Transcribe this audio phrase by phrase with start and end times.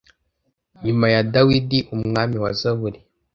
[0.85, 2.99] nyuma ya dawidi umwami wa zaburi